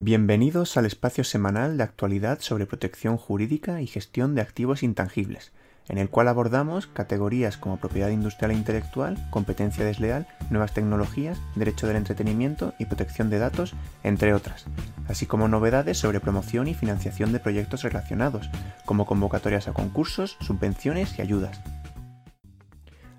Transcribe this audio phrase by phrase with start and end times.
[0.00, 5.50] Bienvenidos al espacio semanal de actualidad sobre protección jurídica y gestión de activos intangibles,
[5.88, 11.88] en el cual abordamos categorías como propiedad industrial e intelectual, competencia desleal, nuevas tecnologías, derecho
[11.88, 13.74] del entretenimiento y protección de datos,
[14.04, 14.66] entre otras,
[15.08, 18.48] así como novedades sobre promoción y financiación de proyectos relacionados,
[18.84, 21.60] como convocatorias a concursos, subvenciones y ayudas.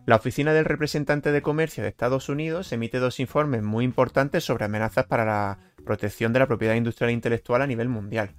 [0.06, 4.66] La Oficina del Representante de Comercio de Estados Unidos emite dos informes muy importantes sobre
[4.66, 5.60] amenazas para la
[5.90, 8.36] protección de la propiedad industrial e intelectual a nivel mundial.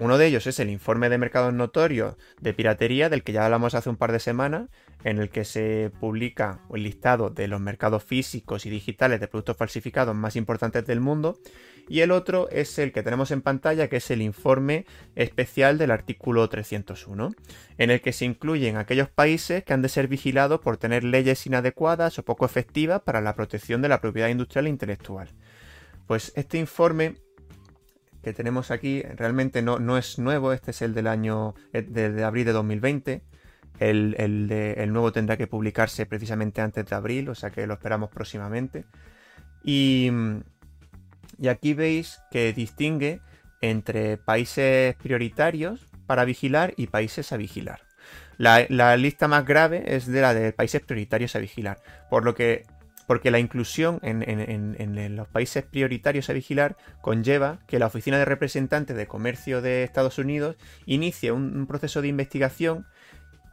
[0.00, 3.74] Uno de ellos es el informe de mercados notorios de piratería, del que ya hablamos
[3.74, 4.68] hace un par de semanas,
[5.04, 9.56] en el que se publica el listado de los mercados físicos y digitales de productos
[9.56, 11.38] falsificados más importantes del mundo.
[11.88, 14.84] Y el otro es el que tenemos en pantalla, que es el informe
[15.14, 17.30] especial del artículo 301,
[17.78, 21.46] en el que se incluyen aquellos países que han de ser vigilados por tener leyes
[21.46, 25.28] inadecuadas o poco efectivas para la protección de la propiedad industrial e intelectual.
[26.08, 27.16] Pues este informe
[28.22, 32.24] que tenemos aquí realmente no, no es nuevo, este es el del año eh, de,
[32.24, 33.22] abril de 2020.
[33.78, 38.08] El, el, nuevo tendrá que publicarse precisamente antes de abril, o sea que lo esperamos
[38.08, 38.86] próximamente.
[39.62, 40.10] Y,
[41.38, 43.20] y aquí veis que distingue
[43.60, 47.82] entre países prioritarios para vigilar y países a vigilar.
[48.38, 52.34] La, la, lista más grave es de la de países prioritarios a vigilar, por lo
[52.34, 52.64] que
[53.08, 58.94] porque la inclusión en, los países prioritarios a vigilar conlleva que la Oficina de Representantes
[58.98, 62.86] de Comercio de Estados Unidos inicie un, proceso de investigación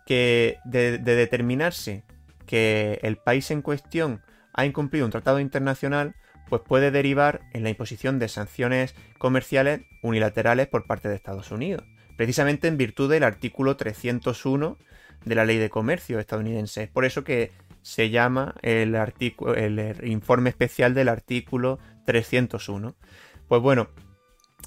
[0.06, 2.04] que de, determinarse
[2.46, 6.16] que el país en cuestión ha incumplido un tratado internacional,
[6.50, 11.86] pues puede derivar en la imposición de sanciones comerciales unilaterales por parte de Estados Unidos,
[12.18, 14.78] precisamente en virtud del artículo 301
[15.24, 16.84] de la ley de comercio estadounidense.
[16.84, 17.52] Es por eso que
[17.86, 18.96] se llama el,
[20.06, 22.96] informe especial del artículo 301.
[23.48, 23.90] Pues bueno,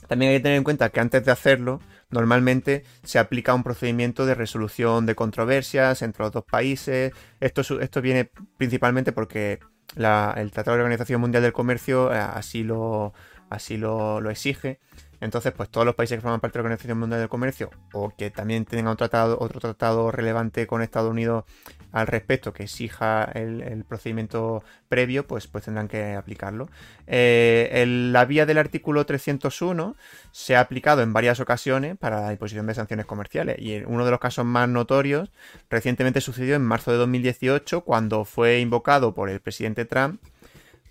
[0.06, 1.80] también hay que tener en cuenta que antes de hacerlo,
[2.10, 7.12] normalmente se aplica un procedimiento de resolución de controversias entre los dos países.
[7.40, 9.58] Esto, esto viene principalmente porque
[9.96, 13.14] el Tratado de la Organización Mundial del Comercio eh, así lo,
[13.50, 14.78] así lo exige.
[15.20, 18.12] Entonces, pues todos los países que forman parte de la Organización Mundial del Comercio o
[18.16, 21.44] que también tengan otro tratado, relevante con Estados Unidos
[21.92, 26.68] al respecto que exija el, procedimiento previo, pues, pues tendrán que aplicarlo.
[27.06, 29.96] Eh, la vía del artículo 301
[30.30, 34.10] se ha aplicado en varias ocasiones para la imposición de sanciones comerciales y uno de
[34.10, 35.30] los casos más notorios
[35.70, 40.20] recientemente sucedió en marzo de 2018 cuando fue invocado por el presidente Trump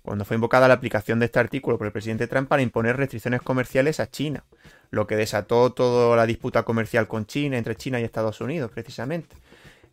[0.08, 3.42] cuando fue invocada la aplicación de este artículo por el presidente Trump para imponer restricciones
[3.42, 4.42] comerciales a China,
[4.90, 9.36] lo que desató toda la disputa comercial con China, entre China y Estados Unidos, precisamente.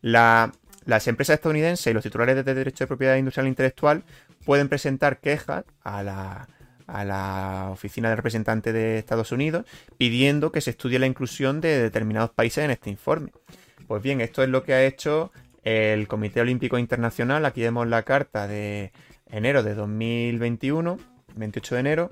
[0.00, 4.04] las empresas estadounidenses y los titulares de derecho de propiedad industrial e intelectual
[4.46, 6.48] pueden presentar quejas a la,
[6.86, 9.66] a la oficina de representante de Estados Unidos
[9.98, 13.32] pidiendo que se estudie la inclusión de determinados países en este informe.
[13.86, 15.30] Pues bien, esto es lo que ha hecho
[15.62, 17.44] el Comité Olímpico Internacional.
[17.44, 18.92] Aquí vemos la carta de
[19.30, 20.98] enero de 2021,
[21.34, 22.10] 28 de enero,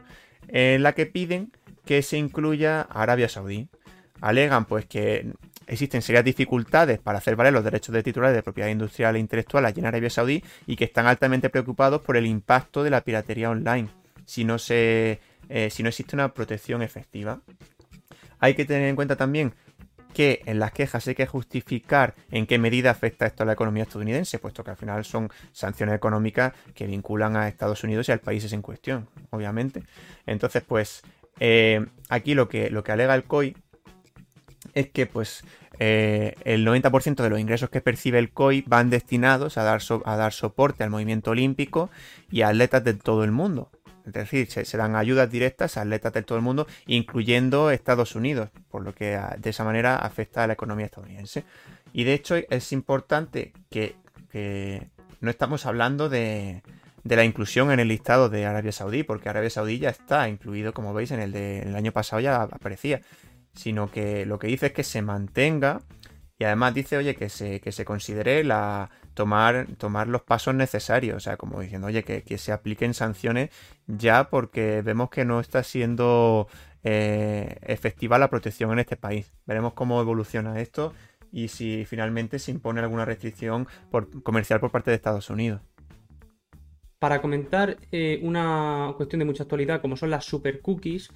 [0.48, 1.52] en la que piden
[1.84, 3.68] que se incluya Arabia Saudí.
[4.20, 5.32] Alegan pues que
[5.66, 9.64] existen serias dificultades para hacer valer los derechos de titulares de propiedad industrial e intelectual
[9.64, 13.50] allí en Arabia Saudí y que están altamente preocupados por el impacto de la piratería
[13.50, 13.88] online
[14.24, 17.40] si no, se, eh, si no existe una protección efectiva.
[18.38, 19.54] Hay que tener en cuenta también
[20.14, 23.82] que en las quejas hay que justificar en qué medida afecta esto a la economía
[23.82, 28.20] estadounidense, puesto que al final son sanciones económicas que vinculan a Estados Unidos y al
[28.20, 29.82] país en cuestión, obviamente.
[30.24, 31.02] Entonces, pues
[31.40, 33.56] eh, aquí lo que, lo que alega el COI
[34.72, 35.44] es que pues
[35.78, 40.16] eh, el 90% de los ingresos que percibe el COI van destinados a dar, a
[40.16, 41.90] dar soporte al movimiento olímpico
[42.30, 43.70] y a atletas de todo el mundo.
[44.06, 48.50] Es decir, se, dan ayudas directas a atletas de todo el mundo, incluyendo Estados Unidos,
[48.70, 51.44] por lo que ah, de esa manera afecta a la economía estadounidense.
[51.92, 53.96] Y de hecho es importante que,
[55.20, 56.62] no estamos hablando de,
[57.04, 60.92] la inclusión en el listado de Arabia Saudí, porque Arabia Saudí ya está incluido, como
[60.92, 63.00] veis, en el del año pasado ya aparecía,
[63.54, 65.80] sino que lo que dice es que se mantenga
[66.38, 71.16] y además dice, oye, que se, que se considere la, tomar, tomar los pasos necesarios.
[71.16, 73.50] O sea, como diciendo, oye, que, se apliquen sanciones
[73.86, 76.48] ya porque vemos que no está siendo
[76.82, 79.32] eh, efectiva la protección en este país.
[79.46, 80.92] Veremos cómo evoluciona esto
[81.32, 85.62] y si finalmente se impone alguna restricción por, comercial por parte de Estados Unidos.
[86.98, 91.10] Para comentar eh, una cuestión de mucha actualidad, como son las super cookies,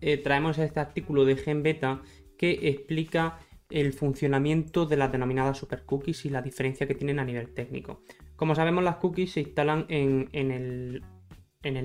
[0.00, 2.02] eh, traemos este artículo de Gen Beta
[2.38, 3.38] que explica
[3.70, 8.02] el funcionamiento de las denominadas super cookies y la diferencia que tienen a nivel técnico.
[8.36, 11.02] Como sabemos, las cookies se instalan en, el,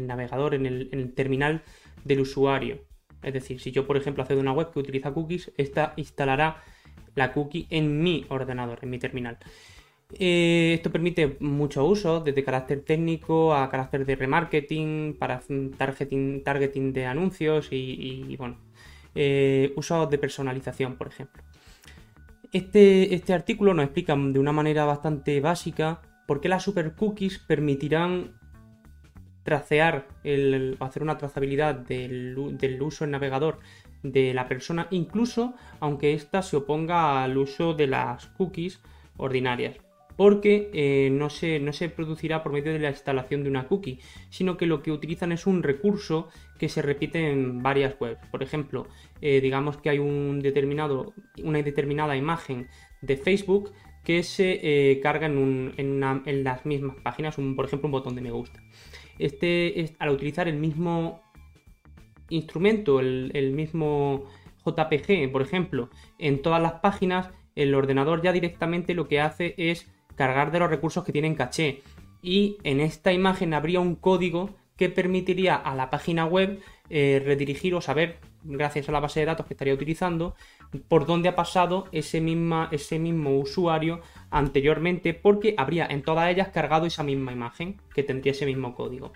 [0.08, 1.64] navegador, en el, terminal
[2.04, 2.86] del usuario.
[3.24, 6.64] Es decir, si yo, por ejemplo, accedo a una web que utiliza cookies, esta instalará
[7.16, 9.38] la cookie en mi ordenador, en mi terminal.
[10.20, 15.42] Eh, esto permite mucho uso, desde carácter técnico a carácter de remarketing, para
[15.78, 18.58] targeting, targeting de anuncios y, bueno,
[19.16, 21.44] eh, usos de personalización, por ejemplo.
[22.52, 27.40] Este, este artículo nos explica de una manera bastante básica por qué las super cookies
[27.40, 28.40] permitirán
[29.44, 33.60] tracear, el, hacer una trazabilidad del, del uso en navegador
[34.04, 38.82] de la persona, incluso aunque ésta se oponga al uso de las cookies
[39.18, 39.78] ordinarias
[40.16, 44.00] porque eh, no, se, no se producirá por medio de la instalación de una cookie,
[44.30, 46.30] sino que lo que utilizan es un recurso
[46.60, 48.20] que se repite en varias webs.
[48.30, 48.88] Por ejemplo,
[49.22, 51.14] eh, digamos que hay un determinado,
[51.44, 52.68] una determinada imagen
[53.02, 53.72] de Facebook
[54.04, 58.32] que se eh, carga en, en, las mismas páginas, por ejemplo, un botón de me
[58.32, 58.62] gusta.
[59.20, 61.22] Este, es, al utilizar el mismo
[62.30, 64.26] instrumento, el, el mismo
[64.66, 69.92] JPG, por ejemplo, en todas las páginas, el ordenador ya directamente lo que hace es
[70.22, 71.82] cargar de los recursos que tienen caché.
[72.22, 76.60] Y en esta imagen habría un código que permitiría a la página web
[76.92, 80.36] eh, redirigir o saber, gracias a la base de datos que estaría utilizando,
[80.88, 86.50] por dónde ha pasado ese, misma, ese mismo usuario anteriormente, porque habría en todas ellas
[86.50, 89.14] cargado esa misma imagen que tendría ese mismo código.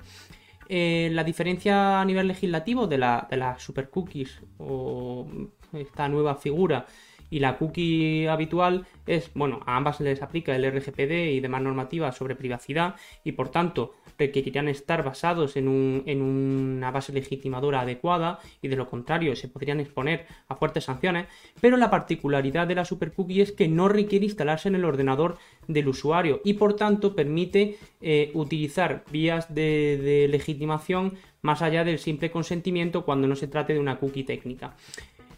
[0.67, 5.27] Eh, la diferencia a nivel legislativo de las de la super cookies o
[5.71, 6.87] esta nueva figura
[7.29, 12.15] y la cookie habitual es, bueno, a ambas les aplica el RGPD y demás normativas
[12.15, 18.75] sobre privacidad y por tanto requerirían estar basados en, una base legitimadora adecuada y de
[18.75, 21.27] lo contrario se podrían exponer a fuertes sanciones,
[21.59, 25.37] pero la particularidad de la super cookie es que no requiere instalarse en el ordenador
[25.67, 32.31] del usuario y por tanto permite eh, utilizar vías de legitimación más allá del simple
[32.31, 34.75] consentimiento cuando no se trate de una cookie técnica.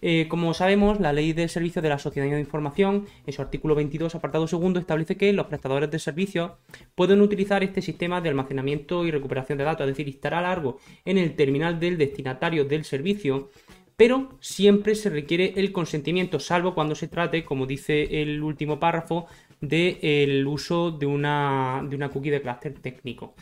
[0.02, 3.76] Eh, como sabemos, la Ley de Servicios de la Sociedad de Información, en su artículo
[3.76, 6.52] 22, apartado segundo, establece que los prestadores de servicios
[6.96, 11.18] pueden utilizar este sistema de almacenamiento y recuperación de datos, es decir, estará largo en
[11.18, 13.50] el terminal del destinatario del servicio,
[13.96, 19.26] pero siempre se requiere el consentimiento, salvo cuando se trate, como dice el último párrafo,
[19.60, 23.34] del uso de una, de una cookie de carácter técnico.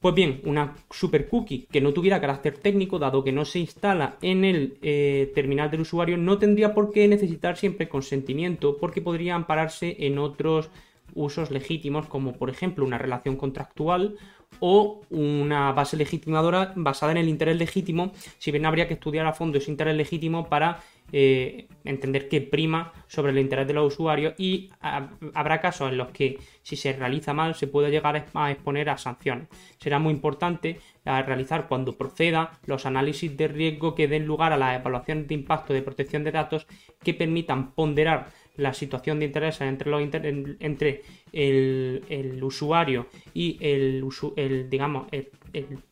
[0.00, 4.16] Pues bien, una super cookie que no tuviera carácter técnico, dado que no se instala
[4.22, 9.34] en el eh, terminal del usuario, no tendría por qué necesitar siempre consentimiento, porque podría
[9.34, 10.70] ampararse en otros
[11.14, 14.16] usos legítimos, como por ejemplo una relación contractual
[14.58, 19.32] o una base legitimadora basada en el interés legítimo, si bien habría que estudiar a
[19.32, 20.80] fondo ese interés legítimo para
[21.12, 26.10] eh, entender que prima sobre el interés de los usuarios y habrá casos en los
[26.10, 29.48] que si se realiza mal se puede llegar a exponer a sanciones.
[29.78, 34.56] Será muy importante eh, realizar cuando proceda los análisis de riesgo que den lugar a
[34.56, 36.66] la evaluación de impacto de protección de datos
[37.02, 41.02] que permitan ponderar la situación de interés entre,
[41.32, 44.04] el, usuario y el,
[44.36, 45.28] el digamos, el,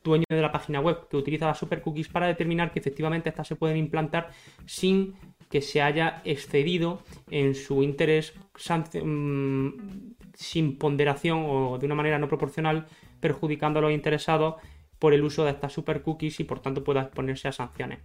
[0.04, 3.48] dueño de la página web que utiliza las super cookies para determinar que efectivamente estas
[3.48, 4.30] se pueden implantar
[4.66, 5.14] sin
[5.50, 8.34] que se haya excedido en su interés
[9.02, 9.68] mm,
[10.34, 12.86] sin ponderación o de una manera no proporcional,
[13.20, 14.56] perjudicando a los interesados
[14.98, 18.00] por el uso de estas super cookies y por tanto pueda exponerse a sanciones.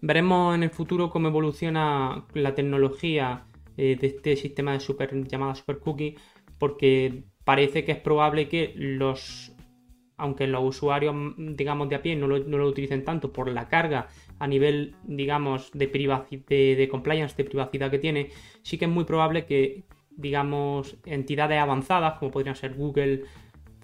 [0.00, 3.46] Veremos en el futuro cómo evoluciona la tecnología
[3.76, 6.16] eh, de este sistema de super llamada super cookie,
[6.58, 9.52] porque parece que es probable que los
[10.18, 14.08] aunque los usuarios, digamos, de a pie no lo, utilicen tanto por la carga
[14.40, 18.30] a nivel, digamos, de, de, de, compliance, de privacidad que tiene,
[18.62, 23.22] sí que es muy probable que, digamos, entidades avanzadas, como podrían ser Google,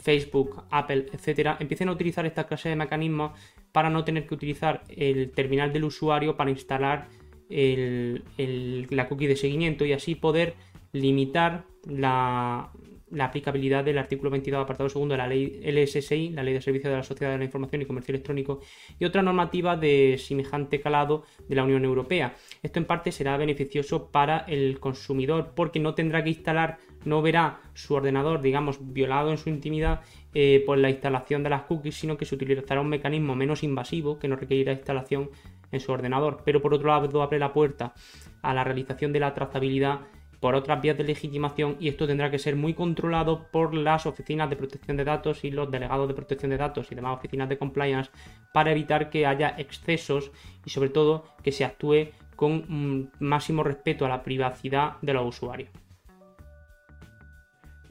[0.04, 3.32] Facebook, Apple, etcétera, empiecen a utilizar esta clase de mecanismos
[3.72, 7.08] para no tener que utilizar el terminal del usuario para instalar
[7.48, 10.54] la cookie de seguimiento y así poder
[10.92, 12.70] limitar la,
[13.14, 16.90] la aplicabilidad del artículo 22 apartado segundo de la ley LSSI, la ley de servicios
[16.90, 18.60] de la sociedad de la información y comercio electrónico,
[18.98, 22.34] y otra normativa de semejante calado de la Unión Europea.
[22.62, 27.60] Esto en parte será beneficioso para el consumidor porque no tendrá que instalar, no verá
[27.74, 30.00] su ordenador, digamos, violado en su intimidad
[30.34, 34.18] eh, por la instalación de las cookies, sino que se utilizará un mecanismo menos invasivo
[34.18, 35.30] que no requerirá instalación
[35.70, 36.42] en su ordenador.
[36.44, 37.94] Pero por otro lado abre la puerta
[38.42, 40.00] a la realización de la trazabilidad
[40.44, 44.50] por otras vías de legitimación y esto tendrá que ser muy controlado por las oficinas
[44.50, 47.56] de protección de datos y los delegados de protección de datos y demás oficinas de
[47.56, 48.10] compliance
[48.52, 50.30] para evitar que haya excesos
[50.66, 55.26] y sobre todo que se actúe con mm, máximo respeto a la privacidad de los
[55.26, 55.70] usuarios.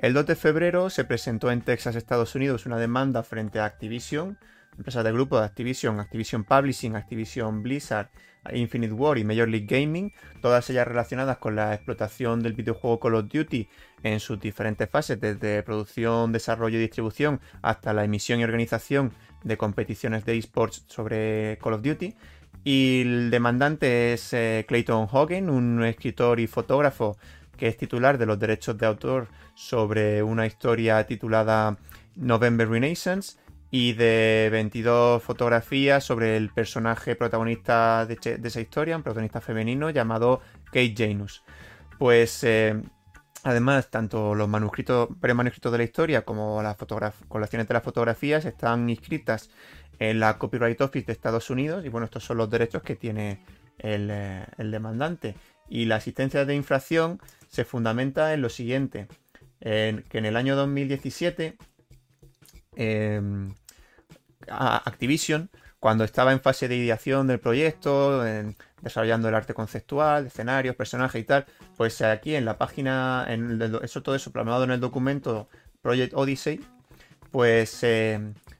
[0.03, 4.37] El 2 de febrero se presentó en Texas, Estados Unidos, una demanda frente a Activision
[4.77, 8.09] empresas del grupo de Activision, Activision Publishing, Activision Blizzard,
[8.51, 13.15] Infinite War y Major League Gaming, todas ellas relacionadas con la explotación del videojuego Call
[13.15, 13.69] of Duty
[14.03, 19.13] en sus diferentes fases, desde producción, desarrollo y distribución hasta la emisión y organización
[19.45, 22.13] de competiciones de esports sobre Call of Duty.
[22.65, 27.17] Y el demandante es eh, Clayton Hogan, un escritor y fotógrafo
[27.57, 31.77] que es titular de los derechos de autor sobre una historia titulada
[32.15, 33.37] November Renaissance
[33.71, 40.41] y de 22 fotografías sobre el personaje protagonista de, esa historia, un protagonista femenino llamado
[40.65, 41.43] Kate Janus.
[41.97, 42.79] Pues eh,
[43.43, 46.77] además, tanto los manuscritos, de la historia como las
[47.27, 49.49] colecciones de las fotografías están inscritas
[49.97, 53.43] en la Copyright Office de Estados Unidos y bueno, estos son los derechos que tiene
[53.77, 55.35] el, eh, demandante.
[55.69, 59.07] Y la asistencia de infracción se fundamenta en lo siguiente,
[59.59, 61.57] que en el año 2017
[64.47, 65.49] Activision
[65.83, 68.23] cuando estaba en fase de ideación del proyecto,
[68.79, 74.01] desarrollando el arte conceptual, escenarios, personajes y tal, pues aquí en la página, en eso
[74.01, 75.49] todo eso plasmado en el documento
[75.81, 76.61] Project Odyssey,
[77.31, 78.13] pues eh,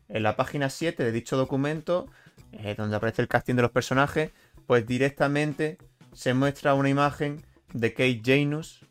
[0.10, 2.08] en la página 7 de dicho documento,
[2.52, 4.32] eh, donde aparece el casting de los personajes,
[4.68, 5.78] pues directamente
[6.13, 8.86] se muestra una imagen de Kate Janus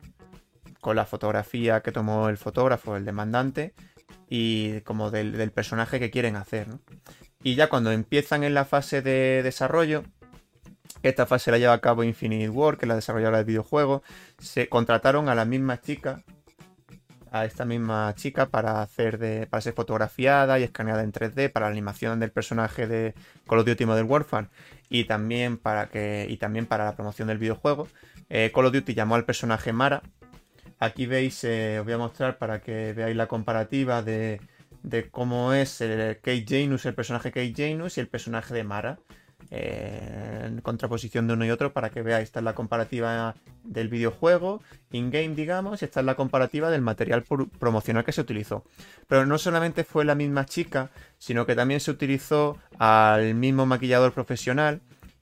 [0.80, 3.74] con la fotografía que tomó el fotógrafo, el demandante,
[4.28, 6.66] y como del, personaje que quieren hacer.
[7.42, 10.04] Y ya cuando empiezan en la fase de desarrollo,
[11.02, 14.02] esta fase la lleva a cabo Infinite War, que es la desarrolladora del videojuego,
[14.38, 16.24] se contrataron a la misma chica,
[17.32, 21.66] a esta misma chica para hacer de, para ser fotografiada y escaneada en 3D para
[21.66, 23.14] la animación del personaje de
[23.48, 24.48] Call of Duty Modern Warfare
[24.88, 27.88] y también para que y también para la promoción del videojuego.
[28.28, 30.02] Eh, Call of Duty llamó al personaje Mara
[30.82, 34.40] Aquí veis, eh, os voy a mostrar para que veáis la comparativa de,
[35.12, 38.98] cómo es el Kate Janus, el personaje Kate Janus y el personaje de Mara.
[39.54, 42.24] Eh, en contraposición de uno y otro para que veáis.
[42.24, 47.22] Esta es la comparativa del videojuego, in-game, digamos, y esta es la comparativa del material
[47.58, 48.64] promocional que se utilizó.
[49.08, 54.14] Pero no solamente fue la misma chica, sino que también se utilizó al mismo maquillador
[54.14, 54.80] profesional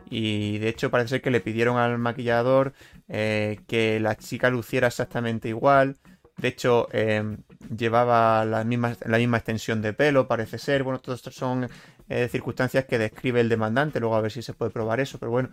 [0.09, 2.73] y de hecho parece ser que le pidieron al maquillador
[3.09, 5.97] eh, que la chica luciera exactamente igual.
[6.37, 7.39] De hecho, em,
[7.77, 10.85] llevaba la misma, la misma extensión de pelo, parece ser.
[10.85, 11.69] Bueno, todas estas son
[12.11, 14.01] eh, circunstancias que describe el demandante.
[14.01, 15.49] Luego a ver si se puede probar eso, pero bueno.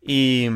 [0.00, 0.48] Y,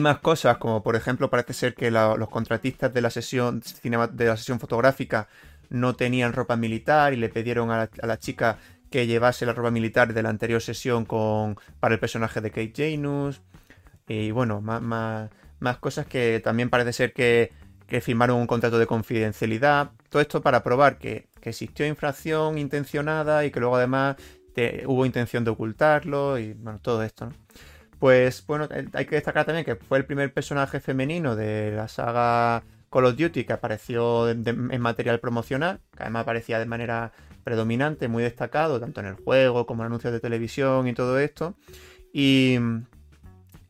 [0.00, 4.36] más cosas, como por ejemplo, parece ser que los contratistas de la sesión de la
[4.36, 5.28] sesión fotográfica
[5.68, 8.58] no tenían ropa militar y le pidieron a la chica
[8.90, 12.72] que llevase la ropa militar de la anterior sesión con, para el personaje de Kate
[12.76, 13.40] Janus.
[14.08, 17.52] Y bueno, más, más, cosas que también parece ser que,
[18.00, 19.92] firmaron un contrato de confidencialidad.
[20.08, 24.16] Todo esto para probar que, existió infracción intencionada y que luego además
[24.86, 27.32] hubo intención de ocultarlo y bueno, todo esto.
[27.98, 31.88] Pues bueno, eh, hay que destacar también que fue el primer personaje femenino de la
[31.88, 37.12] saga Call of Duty que apareció en material promocional, que además aparecía de manera
[37.44, 41.54] predominante, muy destacado, tanto en el juego como en anuncios de televisión y todo esto.
[42.12, 42.58] Y,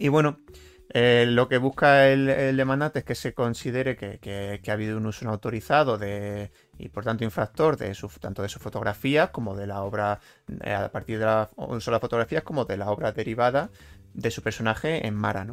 [0.08, 0.38] bueno,
[0.92, 5.24] eh, lo que busca el, demandante es que se considere que, ha habido un uso
[5.24, 9.68] no autorizado de, y por tanto infractor de su, tanto de sus fotografías como de
[9.68, 10.18] la obra,
[10.64, 13.70] eh, a partir de la, uso las fotografías como de la obra derivada
[14.14, 15.46] de su personaje en Mara.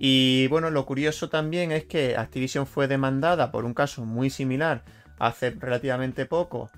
[0.00, 4.84] Y bueno, lo curioso también es que Activision fue demandada por un caso muy similar
[5.18, 6.70] hace relativamente poco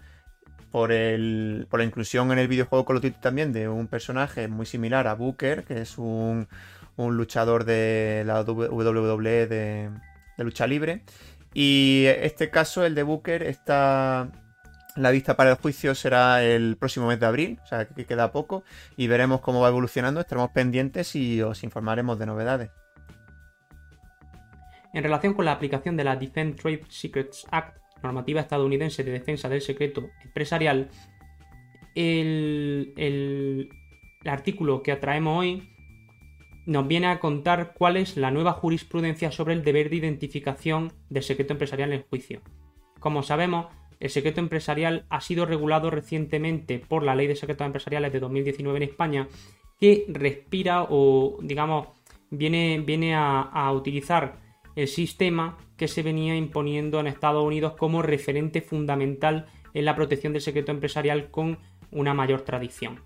[0.70, 4.46] por, el, por la inclusión en el videojuego Call of Duty también de un personaje
[4.46, 6.48] muy similar a Booker, que es un,
[6.98, 9.90] luchador de la WWE de,
[10.38, 11.02] lucha libre.
[11.54, 14.30] Y este caso, el de Booker, está.
[14.96, 18.32] La vista para el juicio será el próximo mes de abril, o sea que queda
[18.32, 18.64] poco,
[18.96, 20.20] y veremos cómo va evolucionando.
[20.20, 22.70] Estaremos pendientes y os informaremos de novedades.
[24.92, 29.48] En relación con la aplicación de la Defend Trade Secrets Act, normativa estadounidense de defensa
[29.48, 30.90] del secreto empresarial,
[31.94, 33.68] el,
[34.24, 35.68] artículo que atraemos hoy
[36.68, 41.22] nos viene a contar cuál es la nueva jurisprudencia sobre el deber de identificación del
[41.22, 42.42] secreto empresarial en juicio.
[43.00, 43.68] Como sabemos,
[44.00, 48.76] el secreto empresarial ha sido regulado recientemente por la Ley de Secretos Empresariales de 2019
[48.76, 49.28] en España,
[49.80, 51.88] que respira o, digamos,
[52.28, 54.36] viene, viene a utilizar
[54.76, 60.34] el sistema que se venía imponiendo en Estados Unidos como referente fundamental en la protección
[60.34, 61.60] del secreto empresarial con
[61.90, 63.00] una mayor tradición.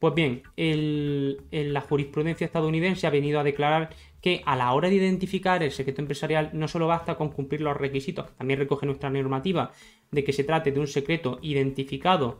[0.00, 3.90] Pues bien, la jurisprudencia estadounidense ha venido a declarar
[4.22, 7.76] que a la hora de identificar el secreto empresarial no solo basta con cumplir los
[7.76, 9.72] requisitos que también recoge nuestra normativa
[10.10, 12.38] de que se trate de un secreto identificado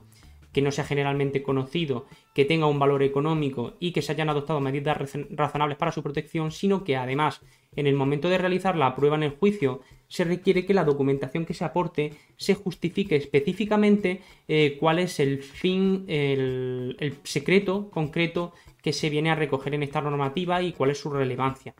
[0.54, 4.60] que no sea generalmente conocido, que tenga un valor económico y que se hayan adoptado
[4.60, 7.42] medidas razonables para su protección, sino que además
[7.76, 11.46] en el momento de realizar la prueba en el juicio se requiere que la documentación
[11.46, 18.52] que se aporte se justifique específicamente eh, cuál es el fin, el, secreto concreto
[18.82, 21.74] que se viene a recoger en esta normativa y cuál es su relevancia.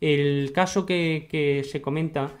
[0.00, 2.32] El caso que se comenta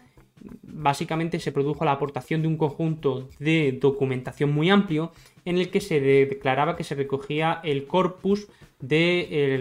[0.62, 5.12] básicamente se produjo la aportación de un conjunto de documentación muy amplio
[5.44, 8.48] en el que se declaraba que se recogía el corpus
[8.80, 9.56] de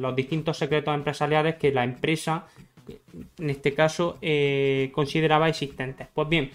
[0.00, 2.46] los distintos secretos empresariales que la empresa,
[3.38, 6.08] en este caso, eh, consideraba existentes.
[6.12, 6.50] Pues bien,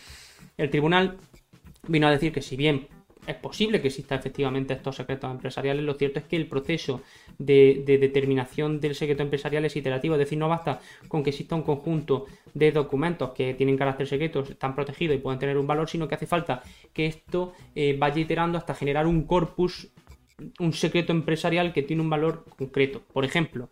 [0.58, 1.18] el tribunal
[1.88, 2.88] vino a decir que si bien
[3.28, 5.84] es posible que exista efectivamente estos secretos empresariales.
[5.84, 7.02] Lo cierto es que el proceso
[7.38, 11.64] de, determinación del secreto empresarial es iterativo, es decir, no basta con que exista un
[11.64, 16.08] conjunto de documentos que tienen carácter secreto, están protegidos y pueden tener un valor, sino
[16.08, 19.90] que hace falta que esto eh, vaya iterando hasta generar un corpus,
[20.60, 23.02] un secreto empresarial que tiene un valor concreto.
[23.14, 23.70] Por ejemplo,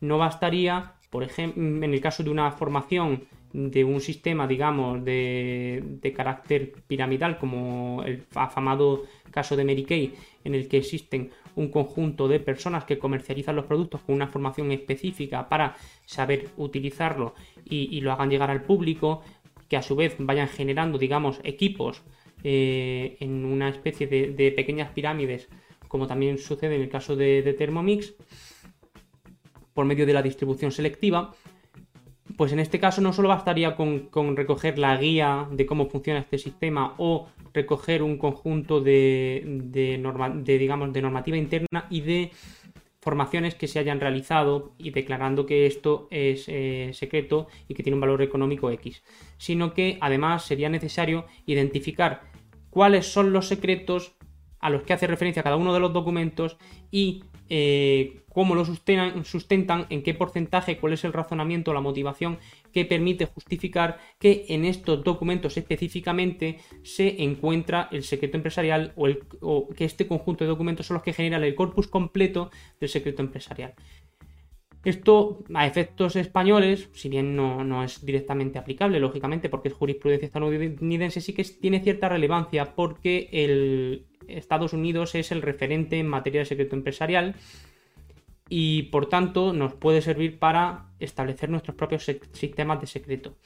[0.00, 6.12] no bastaría, por ejemplo, en el caso de una formación de un sistema, digamos, de,
[6.16, 12.26] carácter piramidal, como el afamado caso de Mary Kay, en el que existen un conjunto
[12.26, 18.10] de personas que comercializan los productos con una formación específica para saber utilizarlo y, lo
[18.10, 19.22] hagan llegar al público,
[19.68, 22.02] que a su vez vayan generando, digamos, equipos
[22.42, 25.48] eh, en una especie de, pequeñas pirámides,
[25.86, 28.14] como también sucede en el caso de, de Thermomix,
[29.74, 31.34] por medio de la distribución selectiva,
[32.36, 36.38] pues en este caso no solo bastaría con, recoger la guía de cómo funciona este
[36.38, 42.32] sistema o recoger un conjunto de, de, digamos, de normativa interna y de
[43.00, 47.94] formaciones que se hayan realizado y declarando que esto es eh, secreto y que tiene
[47.94, 49.02] un valor económico X,
[49.36, 52.22] sino que además sería necesario identificar
[52.70, 54.16] cuáles son los secretos
[54.58, 56.56] a los que hace referencia cada uno de los documentos
[56.90, 62.38] y eh, cómo lo sustentan, en qué porcentaje, cuál es el razonamiento, la motivación
[62.72, 69.84] que permite justificar que en estos documentos específicamente se encuentra el secreto empresarial o, que
[69.84, 73.74] este conjunto de documentos son los que generan el corpus completo del secreto empresarial.
[74.84, 81.20] Esto a efectos españoles, si bien no, es directamente aplicable, lógicamente, porque es jurisprudencia estadounidense,
[81.20, 86.74] sí que tiene cierta relevancia porque Estados Unidos es el referente en materia de secreto
[86.74, 87.36] empresarial
[88.48, 93.36] y por tanto nos puede servir para establecer nuestros propios sistemas de secreto.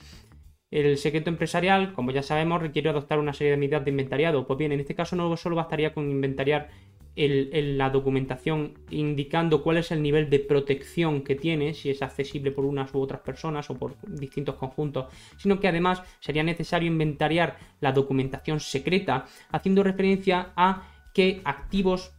[0.70, 4.46] El secreto empresarial, como ya sabemos, requiere adoptar una serie de medidas de inventariado.
[4.46, 6.68] Pues bien, en este caso no solo bastaría con inventariar
[7.16, 12.64] la documentación indicando cuál es el nivel de protección que tiene, si es accesible por
[12.64, 15.06] unas u otras personas o por distintos conjuntos,
[15.37, 22.12] sino que además sería necesario inventariar la documentación secreta, haciendo referencia a qué activos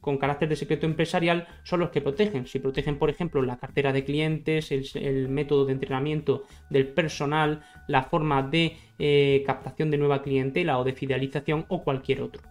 [0.00, 2.46] con carácter de secreto empresarial son los que protegen.
[2.46, 8.04] Si protegen, por ejemplo, la cartera de clientes, el, método de entrenamiento del personal, la
[8.04, 12.42] forma de eh, captación de nueva clientela o de fidelización o cualquier otro.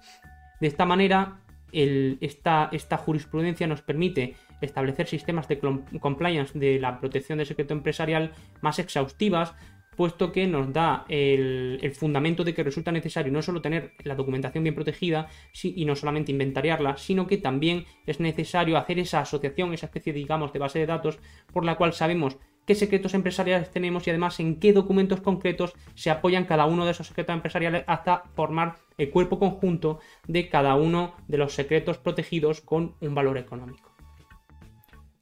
[0.59, 1.39] De esta manera,
[1.71, 5.59] esta, esta jurisprudencia nos permite establecer sistemas de
[5.99, 8.31] compliance de la protección del secreto empresarial
[8.61, 9.53] más exhaustivas,
[9.97, 14.63] puesto que nos da el, fundamento de que resulta necesario no solo tener la documentación
[14.63, 15.27] bien protegida
[15.61, 20.53] y no solamente inventariarla, sino que también es necesario hacer esa asociación, esa especie, digamos,
[20.53, 21.19] de base de datos
[21.51, 26.11] por la cual sabemos qué secretos empresariales tenemos y además en qué documentos concretos se
[26.11, 31.15] apoyan cada uno de esos secretos empresariales hasta formar el cuerpo conjunto de cada uno
[31.27, 33.86] de los secretos protegidos con un valor económico.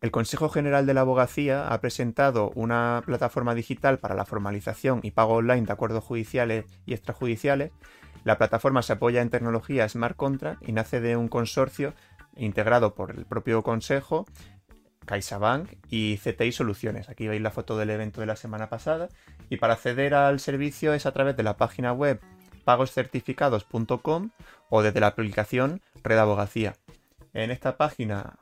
[0.06, 5.10] El Consejo General de la Abogacía ha presentado una plataforma digital para la formalización y
[5.10, 7.72] pago online de acuerdos judiciales y extrajudiciales.
[8.24, 11.96] La plataforma se apoya en tecnología Smart Contract y nace de un consorcio
[12.36, 14.28] integrado por el propio Consejo
[15.08, 17.10] CaixaBank y CTI Soluciones.
[17.10, 19.10] Aquí veis la foto del evento de la semana pasada
[19.50, 22.22] y para acceder al servicio es a través de la página web
[22.64, 24.30] pagoscertificados.com
[24.70, 26.76] o desde la aplicación Red Abogacía.
[27.34, 28.38] En esta página,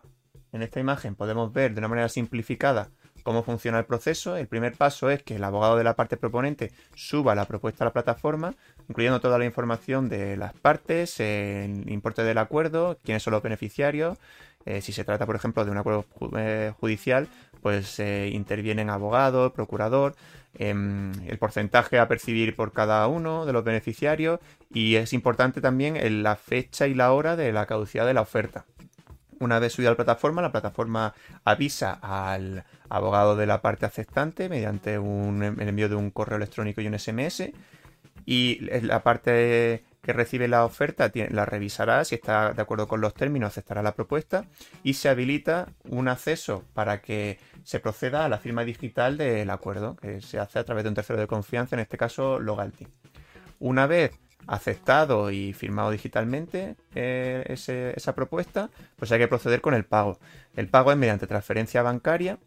[0.53, 2.89] en esta imagen, podemos ver de una manera simplificada
[3.23, 4.37] cómo funciona el proceso.
[4.37, 7.87] El primer paso es que el abogado de la parte proponente suba la propuesta a
[7.87, 8.53] la plataforma,
[8.87, 14.17] incluyendo toda la información de las partes, el importe del acuerdo, quiénes son los beneficiarios,
[14.65, 16.05] eh, si se trata, por ejemplo, de un acuerdo
[16.37, 17.27] eh, judicial,
[17.61, 20.15] pues eh, intervienen abogado, procurador,
[20.53, 24.39] em, el porcentaje a percibir por cada uno de los beneficiarios
[24.71, 28.65] y es importante también la fecha y la hora de la caducidad de la oferta.
[29.43, 34.47] Una vez subida a la plataforma, la plataforma avisa al abogado de la parte aceptante
[34.47, 37.51] mediante un, el envío de un correo electrónico y un SMS
[38.25, 43.13] y la parte que recibe la oferta la revisará, si está de acuerdo con los
[43.13, 44.45] términos, aceptará la propuesta
[44.81, 49.97] y se habilita un acceso para que se proceda a la firma digital del acuerdo,
[49.97, 52.87] que se hace a través de un tercero de confianza, en este caso Logalty.
[53.59, 54.11] Una vez
[54.47, 57.43] aceptado y firmado digitalmente eh,
[57.95, 60.19] esa propuesta, pues hay que proceder con el pago.
[60.55, 62.37] El pago es mediante transferencia bancaria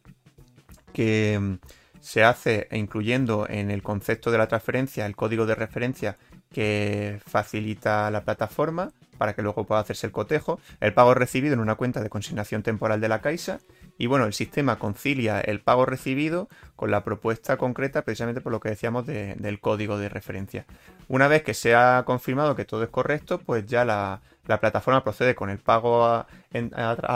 [0.92, 1.54] que mm,
[2.00, 6.16] se hace incluyendo en el concepto de la transferencia el código de referencia
[6.52, 10.60] que facilita la plataforma para que luego pueda hacerse el cotejo.
[10.80, 13.60] El pago es recibido en una cuenta de consignación temporal de la Caixa
[13.98, 18.60] y bueno, el sistema concilia el pago recibido con la propuesta concreta precisamente por lo
[18.60, 20.66] que decíamos del código de referencia.
[21.08, 25.34] Una vez que se ha confirmado que todo es correcto, pues ya la, plataforma procede
[25.34, 26.26] con el pago a,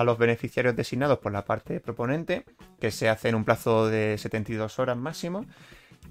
[0.05, 2.45] los beneficiarios designados por la parte proponente,
[2.81, 5.45] que se hace en un plazo de 72 horas máximo.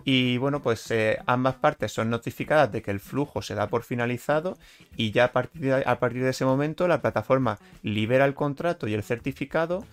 [0.05, 3.83] Y bueno, pues eh, ambas partes son notificadas de que el flujo se da por
[3.83, 4.57] finalizado
[4.95, 8.93] y ya a partir, a partir de ese momento la plataforma libera el contrato y
[8.93, 9.83] el certificado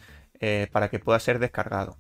[0.41, 1.99] eh, para que pueda ser descargado.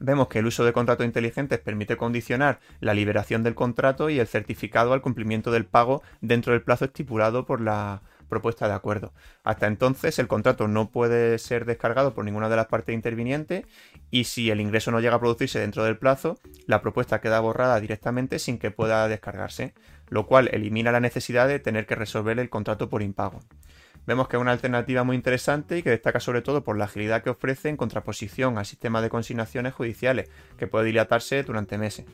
[0.00, 4.26] Vemos que el uso de contratos inteligentes permite condicionar la liberación del contrato y el
[4.26, 9.12] certificado al cumplimiento del pago dentro del plazo estipulado por la propuesta de acuerdo.
[9.44, 13.66] Hasta entonces el contrato no puede ser descargado por ninguna de las partes intervinientes
[14.10, 17.78] y si el ingreso no llega a producirse dentro del plazo, la propuesta queda borrada
[17.78, 19.74] directamente sin que pueda descargarse,
[20.08, 23.40] lo cual elimina la necesidad de tener que resolver el contrato por impago
[24.06, 27.22] vemos que es una alternativa muy interesante y que destaca sobre todo por la agilidad
[27.22, 32.06] que ofrece en contraposición al sistema de consignaciones judiciales, que puede dilatarse durante meses.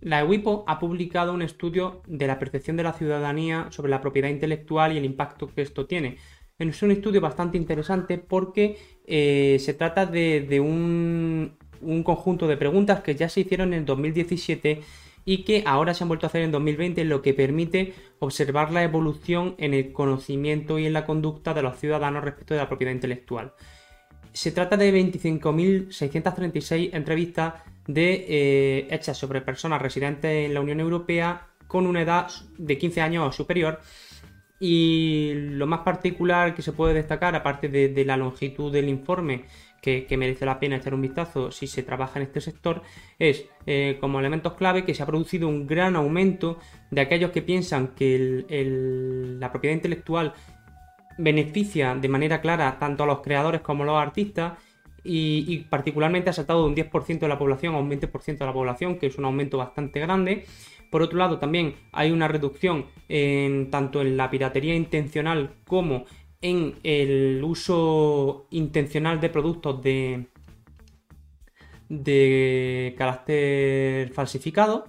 [0.00, 4.30] La EWIPO ha publicado un estudio de la percepción de la ciudadanía sobre la propiedad
[4.30, 6.16] intelectual y el impacto que esto tiene.
[6.58, 13.00] Es un estudio bastante interesante porque eh, se trata de, un, un conjunto de preguntas
[13.00, 14.82] que ya se hicieron en 2017
[15.30, 18.82] y que ahora se han vuelto a hacer en 2020, lo que permite observar la
[18.82, 22.92] evolución en el conocimiento y en la conducta de los ciudadanos respecto de la propiedad
[22.92, 23.52] intelectual.
[24.32, 27.62] Se trata de 25.636 entrevistas
[27.94, 32.26] eh, hechas sobre personas residentes en la Unión Europea con una edad
[32.58, 33.78] de 15 años o superior.
[34.58, 39.44] Y lo más particular que se puede destacar, aparte de la longitud del informe,
[39.80, 42.82] que, merece la pena echar un vistazo si se trabaja en este sector
[43.18, 46.58] es eh, como elementos clave que se ha producido un gran aumento
[46.90, 48.44] de aquellos que piensan que
[49.38, 50.34] la propiedad intelectual
[51.18, 54.54] beneficia de manera clara tanto a los creadores como a los artistas
[55.02, 58.52] y, particularmente ha saltado de un 10% de la población a un 20% de la
[58.52, 60.44] población, que es un aumento bastante grande.
[60.90, 66.19] Por otro lado, también hay una reducción en tanto en la piratería intencional como en
[66.42, 70.26] el uso intencional de productos de,
[71.90, 74.86] de carácter falsificado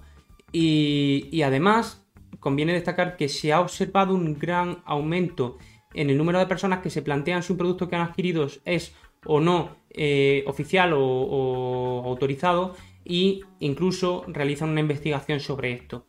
[0.50, 2.06] y, además
[2.40, 5.58] conviene destacar que se ha observado un gran aumento
[5.94, 8.94] en el número de personas que se plantean si un producto que han adquirido es
[9.26, 16.06] o no eh, oficial o, autorizado e incluso realizan una investigación sobre esto.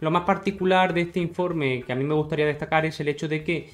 [0.00, 3.28] Lo más particular de este informe que a mí me gustaría destacar es el hecho
[3.28, 3.70] de que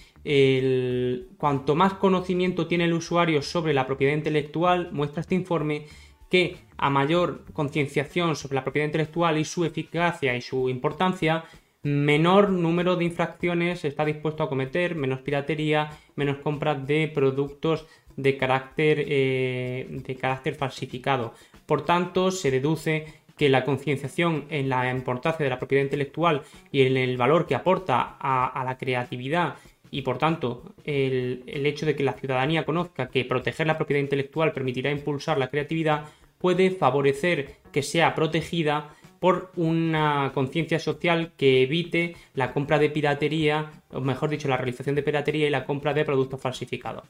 [1.39, 5.87] cuanto más conocimiento tiene el usuario sobre la propiedad intelectual, muestra este informe
[6.31, 11.45] que a mayor concienciación sobre la propiedad intelectual y su eficacia y su importancia,
[11.83, 18.37] menor número de infracciones está dispuesto a cometer, menos piratería, menos compras de productos de
[18.37, 21.35] carácter, eh, de carácter falsificado.
[21.67, 23.07] Por tanto, se deduce
[23.37, 27.55] que la concienciación en la importancia de la propiedad intelectual y en el valor que
[27.55, 29.57] aporta a la creatividad
[29.91, 34.53] y por tanto el, hecho de que la ciudadanía conozca que proteger la propiedad intelectual
[34.53, 36.05] permitirá impulsar la creatividad
[36.39, 43.71] puede favorecer que sea protegida por una conciencia social que evite la compra de piratería,
[43.91, 47.05] o mejor dicho, la realización de piratería y la compra de productos falsificados.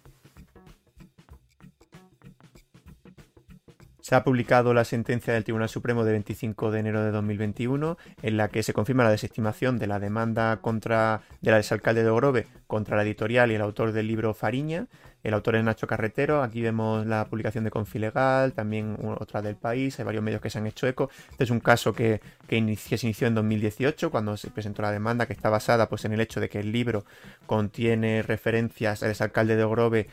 [4.10, 8.36] Se ha publicado la sentencia del Tribunal Supremo de 25 de enero de 2021 en
[8.36, 12.96] la que se confirma la desestimación de la demanda contra del exalcalde de Ogrove contra
[12.96, 14.88] la editorial y el autor del libro Fariña.
[15.22, 16.42] El autor es Nacho Carretero.
[16.42, 19.98] Aquí vemos la publicación de Confilegal, también otra del país.
[19.98, 21.10] Hay varios medios que se han hecho eco.
[21.30, 25.32] Este es un caso que, se inició en 2018 cuando se presentó la demanda que
[25.32, 27.04] está basada pues, en el hecho de que el libro
[27.46, 30.08] contiene referencias al exalcalde de Ogrove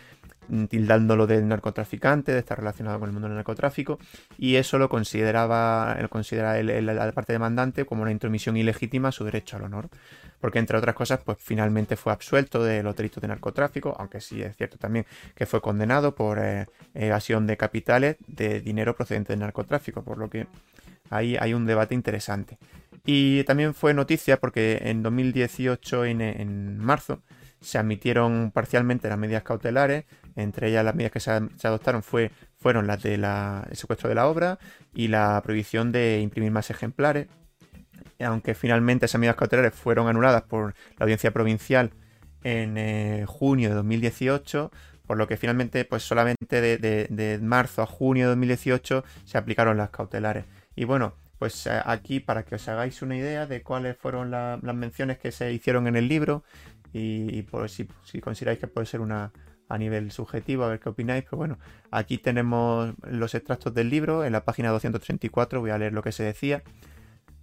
[0.50, 4.00] Mm, tildándolo de narcotraficante, de estar relacionado con el mundo del narcotráfico,
[4.38, 9.26] y eso lo consideraba, lo considera la parte demandante como una intromisión ilegítima a su
[9.26, 9.90] derecho al honor,
[10.40, 14.42] porque entre otras cosas, pues finalmente fue absuelto de los delitos de narcotráfico, aunque sí
[14.42, 19.40] es cierto también que fue condenado por eh, evasión de capitales de dinero procedente del
[19.40, 20.48] narcotráfico, por lo que
[21.10, 22.58] ahí hay un debate interesante.
[23.06, 27.22] Y también fue noticia porque en 2018, en, marzo,
[27.62, 30.06] se admitieron parcialmente las medidas cautelares.
[30.36, 33.26] Entre ellas las medidas que se, adoptaron fue, fueron las del
[33.72, 34.60] secuestro de la obra
[34.94, 37.28] y la prohibición de imprimir más ejemplares.
[38.20, 41.92] Aunque finalmente esas medidas cautelares fueron anuladas por la audiencia provincial
[42.44, 44.72] en eh, junio de 2018,
[45.06, 49.90] por lo que finalmente pues solamente de, marzo a junio de 2018 se aplicaron las
[49.90, 50.46] cautelares.
[50.76, 54.62] Y bueno, pues eh, aquí para que os hagáis una idea de cuáles fueron las
[54.62, 56.44] menciones que se hicieron en el libro
[56.94, 59.32] y, por si, si, consideráis que puede ser una
[59.70, 61.60] a nivel subjetivo, a ver qué opináis, pero bueno,
[61.92, 66.12] aquí tenemos los extractos del libro, en la página 234 voy a leer lo que
[66.12, 66.64] se decía.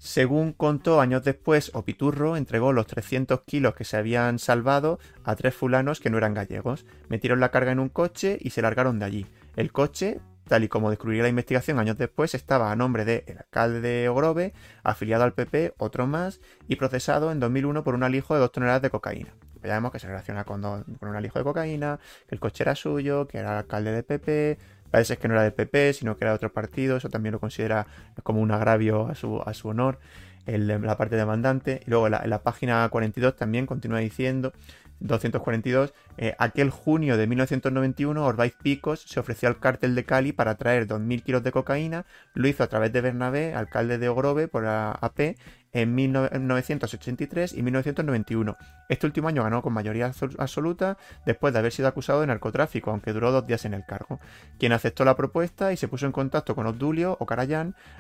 [0.05, 5.55] Según contó años después, Opiturro entregó los 300 kilos que se habían salvado a tres
[5.55, 6.85] fulanos que no eran gallegos.
[7.09, 9.27] Metieron la carga en un coche y se largaron de allí.
[9.57, 13.39] El coche, tal y como descubriría la investigación años después, estaba a nombre del el
[13.39, 16.39] alcalde de Ogrove, afiliado al PP, otro más,
[16.69, 19.35] y procesado en 2001 por un alijo de dos toneladas de cocaína.
[19.63, 22.75] Ya vemos que se relaciona con, con un alijo de cocaína, que el coche era
[22.75, 24.59] suyo, que era alcalde del PP,
[24.95, 26.97] Parece que no era del PP, sino que era de otro partido.
[26.97, 27.89] Eso también lo considera
[28.23, 29.99] como un agravio a su, a su honor.
[30.47, 31.81] la parte demandante.
[31.85, 34.53] Y luego en la, página 42 también continúa diciendo
[35.01, 40.55] 242, eh, aquel junio de 1991, Orbaiz Picos se ofreció al cártel de Cali para
[40.57, 44.67] traer 2.000 kilos de cocaína, lo hizo a través de Bernabé, alcalde de Ogrove, por
[44.67, 45.37] AP,
[45.75, 48.57] en 1983 y 1991.
[48.89, 53.13] Este último año ganó con mayoría absoluta después de haber sido acusado de narcotráfico, aunque
[53.13, 54.21] duró dos días en el cargo,
[54.59, 57.27] quien aceptó la propuesta y se puso en contacto con Obdulio o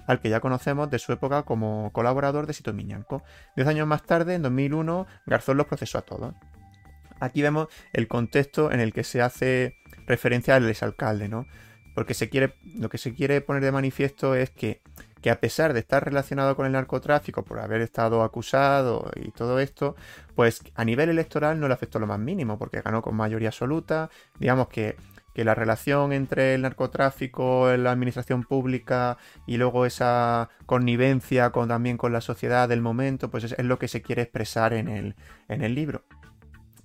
[0.06, 3.24] al que ya conocemos de su época como colaborador de Sito Miñanco.
[3.56, 6.34] Diez años más tarde, en 2001, Garzón los procesó a todos.
[7.20, 11.46] Aquí vemos el contexto en el que se hace referencia al exalcalde, ¿no?
[11.94, 14.80] Porque se quiere, lo que se quiere poner de manifiesto es que,
[15.20, 19.60] que a pesar de estar relacionado con el narcotráfico por haber estado acusado y todo
[19.60, 19.94] esto,
[20.34, 24.10] pues a nivel electoral no le afectó lo más mínimo, porque ganó con mayoría absoluta.
[24.38, 24.96] Digamos que
[25.34, 31.96] que la relación entre el narcotráfico, la administración pública y luego esa connivencia con, también
[31.98, 35.16] con la sociedad del momento, pues es, lo que se quiere expresar en el,
[35.48, 36.04] en el libro.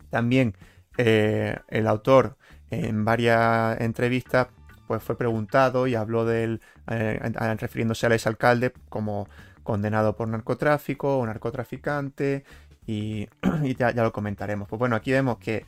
[0.10, 0.56] También
[0.98, 2.38] eh, el autor
[2.70, 4.48] en varias entrevistas
[4.88, 7.20] pues fue preguntado y habló del eh,
[7.60, 9.28] refiriéndose al exalcalde como
[9.64, 12.44] condenado por narcotráfico o narcotraficante
[12.88, 13.30] y,
[13.78, 14.68] ya, lo comentaremos.
[14.68, 15.64] Pues bueno, aquí vemos que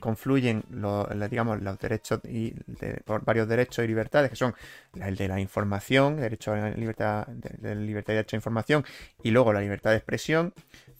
[0.00, 2.52] confluyen los, digamos, los derechos y
[3.24, 4.54] varios derechos y libertades que son
[5.00, 8.84] el de la información, derecho a la libertad, de, libertad y derecho a información
[9.22, 10.52] y luego la libertad de expresión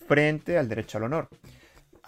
[0.07, 1.29] frente al derecho al honor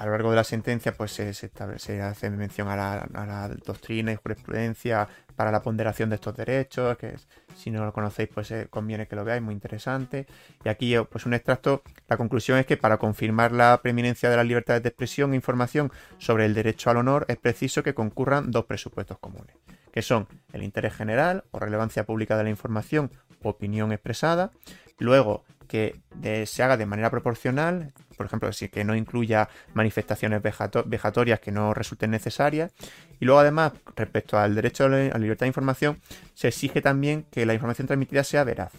[0.01, 5.07] a lo largo de la sentencia pues se, hace mención a la, doctrina y jurisprudencia
[5.37, 7.17] para la ponderación de estos derechos, que
[7.55, 10.27] si no lo conocéis pues eh, conviene que lo veáis, muy interesante.
[10.65, 14.39] Y aquí eh, pues un extracto, la conclusión es que para confirmar la preeminencia de
[14.39, 18.51] las libertades de expresión e información sobre el derecho al honor es preciso que concurran
[18.51, 19.55] dos presupuestos comunes,
[19.93, 23.11] que son el interés general o relevancia pública de la información
[23.43, 24.51] opinión expresada,
[24.99, 26.01] luego que
[26.47, 31.73] se haga de manera proporcional, por ejemplo, si que no incluya manifestaciones vejatorias que no
[31.73, 32.73] resulten necesarias.
[33.21, 36.01] Y luego, además, respecto al derecho a la libertad de información,
[36.35, 38.73] se exige también que la información transmitida sea veraz.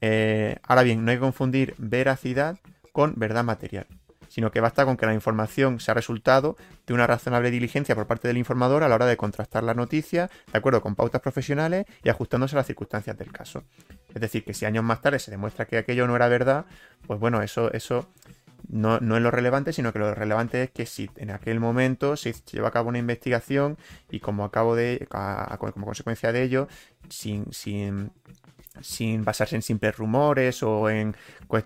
[0.00, 2.58] Eh, ahora bien, no hay que confundir veracidad
[2.92, 3.86] con verdad material
[4.38, 8.28] sino que basta con que la información sea resultado de una razonable diligencia por parte
[8.28, 12.08] del informador a la hora de contrastar la noticia de acuerdo con pautas profesionales y
[12.08, 13.64] ajustándose a las circunstancias del caso.
[14.14, 16.66] Es decir, que si años más tarde se demuestra que aquello no era verdad,
[17.08, 18.12] pues bueno, eso, eso
[18.68, 22.32] no, es lo relevante, sino que lo relevante es que si en aquel momento se
[22.32, 23.76] lleva a cabo una investigación
[24.08, 26.68] y como acabo de, como consecuencia de ello,
[27.08, 28.12] sin, sin
[28.80, 31.16] sin basarse en simples rumores o en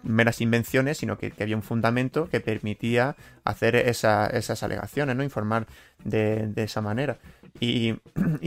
[0.02, 5.22] meras invenciones, sino que, había un fundamento que permitía hacer esas alegaciones, ¿no?
[5.22, 5.66] Informar
[6.04, 7.18] de, esa manera.
[7.60, 7.94] Y,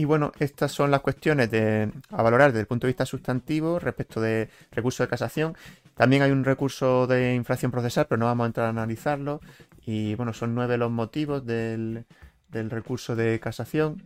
[0.04, 4.20] bueno, estas son las cuestiones de, a valorar desde el punto de vista sustantivo respecto
[4.20, 5.56] de recurso de casación.
[5.94, 9.40] También hay un recurso de infracción procesal, pero no vamos a entrar a analizarlo.
[9.84, 12.04] Y bueno, son nueve los motivos del
[12.50, 14.02] recurso de casación.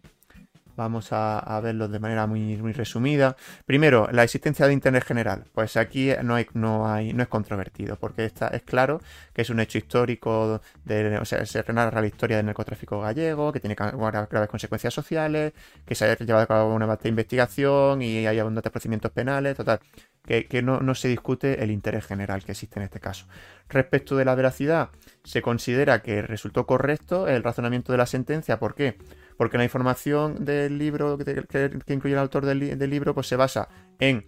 [0.76, 3.36] Vamos a, verlo de manera muy, resumida.
[3.66, 5.44] Primero, la existencia de interés general.
[5.52, 9.00] Pues aquí no, hay, no, es controvertido, porque está, es claro
[9.32, 13.52] que es un hecho histórico, de, o sea, se narra la historia del narcotráfico gallego,
[13.52, 15.52] que tiene graves consecuencias sociales,
[15.84, 19.80] que se haya llevado a cabo una investigación y hay abundantes procedimientos penales, total.
[20.26, 23.26] Que, que no, no se discute el interés general que existe en este caso.
[23.68, 24.90] Respecto de la veracidad,
[25.24, 28.58] se considera que resultó correcto el razonamiento de la sentencia.
[28.58, 28.98] ¿Por qué?
[29.40, 34.26] Porque la información del libro que, incluye el autor del, libro pues se basa en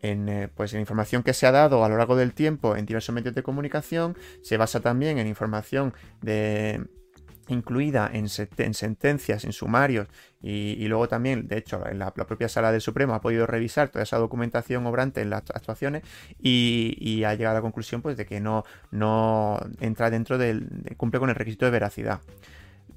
[0.00, 3.14] eh, pues, en información que se ha dado a lo largo del tiempo en diversos
[3.14, 5.92] medios de comunicación, se basa también en información
[7.48, 10.08] incluida en, sentencias, en sumarios
[10.40, 14.04] y, luego también, de hecho, en la, propia sala del Supremo ha podido revisar toda
[14.04, 16.02] esa documentación obrante en las actuaciones
[16.40, 21.20] y, ha llegado a la conclusión pues, de que no, no entra dentro del, cumple
[21.20, 22.20] con el requisito de veracidad.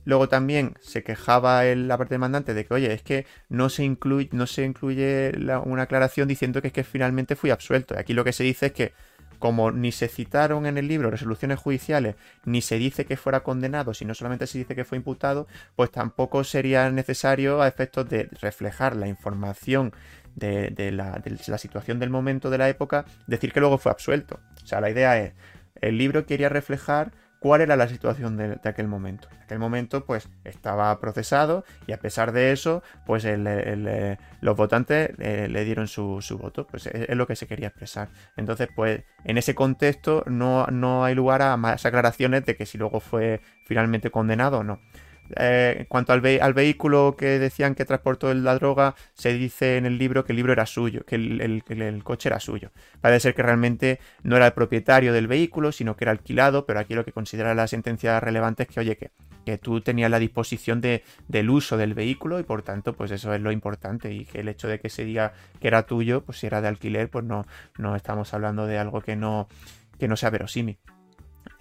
[0.06, 4.30] Luego también se quejaba la parte demandante de que, oye, es que no se incluye,
[4.32, 5.32] no se incluye
[5.66, 7.96] una aclaración diciendo que es que finalmente fui absuelto.
[7.96, 8.94] Y aquí lo que se dice es que
[9.40, 13.94] como ni se citaron en el libro resoluciones judiciales, ni se dice que fuera condenado,
[13.94, 18.96] sino solamente se dice que fue imputado, pues tampoco sería necesario a efectos de reflejar
[18.96, 19.94] la información
[20.36, 24.40] de, la, de la situación del momento de la época, decir que luego fue absuelto.
[24.64, 25.34] O sea, la idea es,
[25.82, 29.28] el libro quería reflejar cuál era la situación de, aquel momento.
[29.32, 35.12] En aquel momento, pues, estaba procesado y a pesar de eso, pues eh, los votantes
[35.20, 36.68] eh, le dieron su, voto.
[36.68, 38.10] Pues es, lo que se quería expresar.
[38.38, 42.78] Entonces, pues, en ese contexto no, no hay lugar a más aclaraciones de que si
[42.78, 44.80] luego fue finalmente condenado o no.
[45.36, 49.98] Eh, en cuanto al, vehículo que decían que transportó la droga, se dice en el
[49.98, 52.72] libro que el libro era suyo, que el, coche era suyo.
[53.02, 56.80] Parece ser que realmente no era el propietario del vehículo, sino que era alquilado, pero
[56.80, 59.12] aquí lo que considera la sentencia relevante es que, oye, que,
[59.46, 63.34] que tú tenías la disposición de, del uso del vehículo y por tanto, pues eso
[63.34, 66.40] es lo importante y que el hecho de que se diga que era tuyo, pues
[66.40, 67.46] si era de alquiler, pues no,
[67.78, 69.48] no estamos hablando de algo que no,
[69.98, 70.80] que no sea verosímil.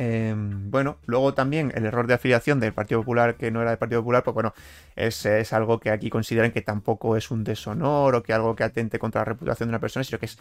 [0.01, 3.79] Em, bueno, luego también el error de afiliación del Partido Popular que no era del
[3.79, 4.55] Partido Popular, pues bueno,
[4.95, 8.63] es, es, algo que aquí consideran que tampoco es un deshonor o que algo que
[8.63, 10.39] atente contra la reputación de una persona, sino que es,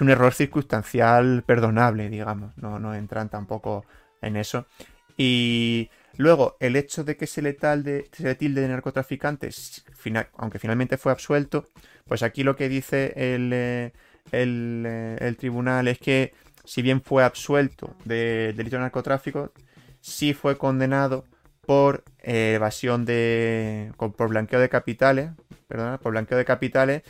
[0.00, 3.84] un error circunstancial perdonable, digamos, no, no entran tampoco
[4.22, 4.66] en eso.
[5.18, 9.50] Y luego, el hecho de que se le, talde, se le tilde de narcotraficante,
[10.38, 11.66] aunque finalmente fue absuelto,
[12.08, 13.92] pues aquí lo que dice el, eh,
[14.32, 16.32] eh, el tribunal es que
[16.64, 19.52] si bien fue absuelto de delito de narcotráfico,
[20.00, 21.24] sí fue condenado
[21.66, 23.92] por eh, evasión de.
[23.96, 25.30] por blanqueo de capitales,
[25.66, 27.02] perdón, por blanqueo de capitales,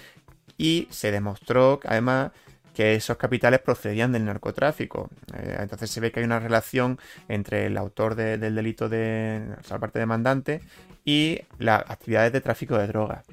[0.57, 2.33] y se demostró además
[2.75, 5.09] que esos capitales procedían del narcotráfico.
[5.35, 9.63] Eh, entonces se ve que hay una relación entre el autor del delito de o
[9.63, 10.61] sea, la parte demandante
[11.05, 13.25] y las actividades de tráfico de drogas.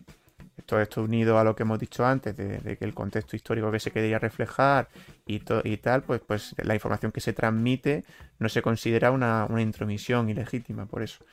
[0.65, 3.79] Todo esto unido a lo que hemos dicho antes, de, que el contexto histórico que
[3.79, 4.88] se quería reflejar
[5.36, 8.04] y, tal, pues, pues la información que se transmite
[8.39, 11.24] no se considera una, intromisión ilegítima por eso.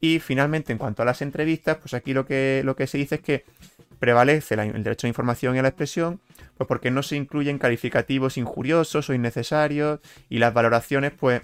[0.00, 3.16] Y finalmente, en cuanto a las entrevistas, pues aquí lo que, lo que se dice
[3.16, 3.44] es que
[3.98, 6.20] prevalece el derecho a la información y a la expresión,
[6.56, 11.42] pues porque no se incluyen calificativos injuriosos o innecesarios y las valoraciones, pues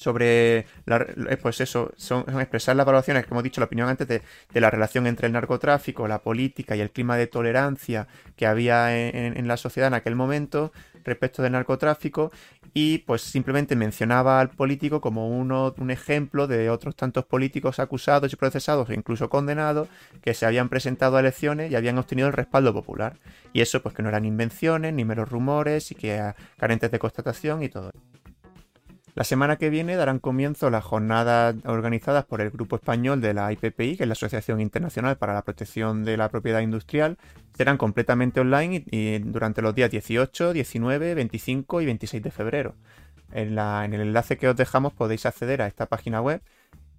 [0.00, 0.96] sobre la,
[1.28, 4.22] eh, pues eso, son, expresar las valoraciones, como hemos dicho, la opinión antes de,
[4.54, 9.46] la relación entre el narcotráfico, la política y el clima de tolerancia que había en,
[9.46, 10.72] la sociedad en aquel momento
[11.04, 12.32] respecto del narcotráfico
[12.72, 18.32] y pues simplemente mencionaba al político como uno, un ejemplo de otros tantos políticos acusados
[18.32, 19.88] y procesados e incluso condenados
[20.22, 23.18] que se habían presentado a elecciones y habían obtenido el respaldo popular.
[23.52, 27.62] Y eso pues que no eran invenciones ni meros rumores y que carentes de constatación
[27.62, 27.92] y todo.
[29.14, 33.52] La semana que viene darán comienzo las jornadas organizadas por el Grupo Español de la
[33.52, 37.18] IPPI, que es la Asociación Internacional para la Protección de la Propiedad Industrial.
[37.56, 42.76] Serán completamente online y, durante los días 18, 19, 25 y 26 de febrero.
[43.32, 46.42] En, en el enlace que os dejamos podéis acceder a esta página web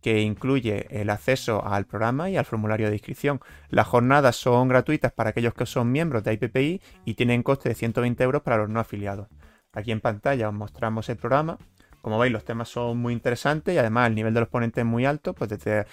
[0.01, 3.39] que incluye el acceso al programa y al formulario de inscripción.
[3.69, 7.75] Las jornadas son gratuitas para aquellos que son miembros de IPPI y tienen coste de
[7.75, 9.27] 120 euros para los no afiliados.
[9.73, 11.57] Aquí en pantalla os mostramos el programa
[12.01, 14.85] como veis, los temas son muy interesantes y además el nivel de los ponentes es
[14.85, 15.85] muy alto, pues desde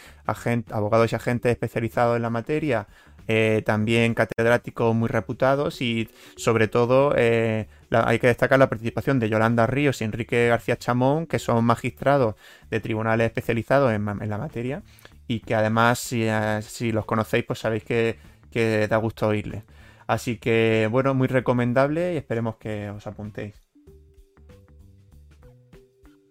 [0.71, 2.87] abogados y agentes especializados en la materia,
[3.31, 9.29] eh, también catedráticos muy reputados y sobre todo eh, hay que destacar la participación de
[9.29, 12.37] Yolanda Ríos y Enrique García Chamón, que son magistrados
[12.71, 14.83] de tribunales especializados en, la materia
[15.27, 18.19] y que además si, eh, si, los conocéis pues sabéis que,
[18.51, 19.65] que da gusto oírles.
[20.07, 23.68] Así que bueno, muy recomendable y esperemos que os apuntéis.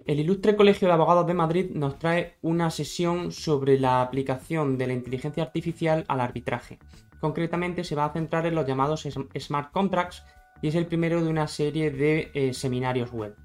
[0.07, 4.87] El Ilustre Colegio de Abogados de Madrid nos trae una sesión sobre la aplicación de
[4.87, 6.79] la inteligencia artificial al arbitraje.
[7.19, 9.05] Concretamente se va a centrar en los llamados
[9.37, 10.23] smart contracts
[10.61, 13.35] y es el primero de una serie de eh, seminarios web.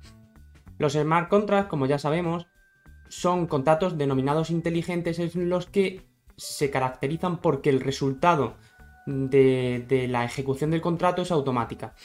[0.79, 2.47] Los smart contracts, como ya sabemos,
[3.09, 6.07] son contratos denominados inteligentes en los que
[6.37, 8.55] se caracterizan porque el resultado
[9.07, 11.97] de, de la ejecución del contrato es automática.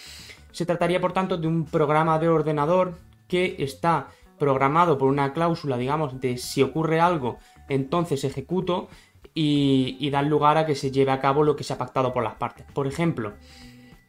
[0.51, 2.97] Se trataría, por tanto, de un programa de ordenador
[3.28, 7.38] que está programado por una cláusula, digamos, de si ocurre algo,
[7.69, 8.88] entonces ejecuto
[9.33, 12.23] y, da lugar a que se lleve a cabo lo que se ha pactado por
[12.23, 12.65] las partes.
[12.73, 13.33] Por ejemplo,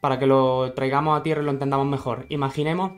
[0.00, 2.26] para que lo traigamos a tierra y lo entendamos mejor.
[2.30, 2.92] Imaginemos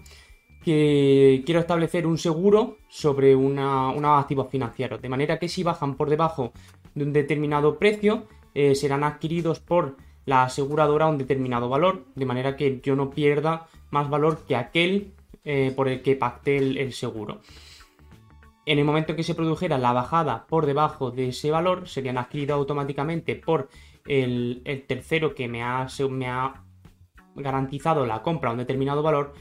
[0.62, 6.10] que quiero establecer un seguro sobre unos activos financieros, de manera que si bajan por
[6.10, 6.52] debajo
[6.94, 12.26] de un determinado precio, eh, serán adquiridos por la aseguradora a un determinado valor, de
[12.26, 15.14] manera que yo no pierda más valor que aquel
[15.44, 17.40] eh, por el que pacté el, seguro.
[18.66, 22.58] En el momento que se produjera la bajada por debajo de ese valor, serían adquiridos
[22.58, 23.68] automáticamente por
[24.06, 26.62] el, tercero que me ha, me ha
[27.34, 29.32] garantizado la compra a un determinado valor,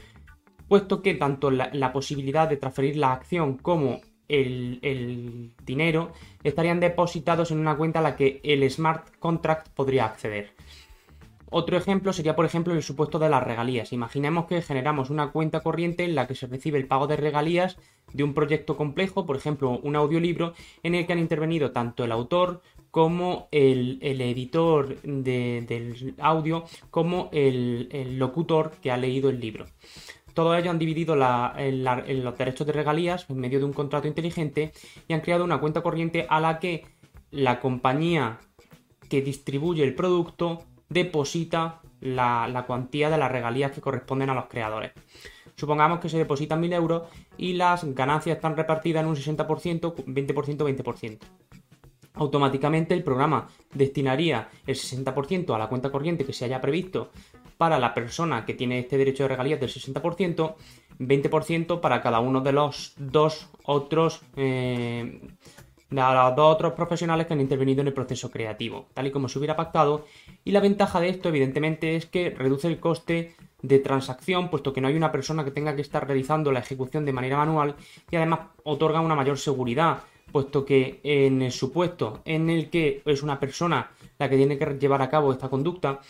[0.68, 7.58] puesto que tanto la, posibilidad de transferir la acción como el, dinero estarían depositados en
[7.58, 10.54] una cuenta a la que el smart contract podría acceder.
[11.50, 13.92] Otro ejemplo sería, por ejemplo, el supuesto de las regalías.
[13.92, 17.76] Imaginemos que generamos una cuenta corriente en la que se recibe el pago de regalías
[18.12, 22.12] de un proyecto complejo, por ejemplo, un audiolibro, en el que han intervenido tanto el
[22.12, 29.66] autor como el, editor del audio, como el locutor que ha leído el libro.
[30.34, 34.72] Todos ellos han dividido los derechos de regalías en medio de un contrato inteligente
[35.08, 36.84] y han creado una cuenta corriente a la que
[37.30, 38.38] la compañía
[39.08, 44.92] que distribuye el producto deposita la, cuantía de las regalías que corresponden a los creadores.
[45.56, 47.02] Supongamos que se depositan 1.000 euros
[47.38, 51.18] y las ganancias están repartidas en un 60%, 20%, 20%.
[52.14, 57.10] Automáticamente el programa destinaría el 60% a la cuenta corriente que se haya previsto
[57.56, 60.54] para la persona que tiene este derecho de regalías del 60%,
[60.98, 65.20] 20% para cada uno de los dos otros eh,
[65.90, 69.28] de los dos otros profesionales que han intervenido en el proceso creativo, tal y como
[69.28, 70.06] se hubiera pactado.
[70.44, 74.80] Y la ventaja de esto, evidentemente, es que reduce el coste de transacción, puesto que
[74.80, 77.74] no hay una persona que tenga que estar realizando la ejecución de manera manual
[78.10, 79.98] y además otorga una mayor seguridad,
[80.32, 84.78] puesto que en el supuesto en el que es una persona la que tiene que
[84.78, 86.00] llevar a cabo esta conducta,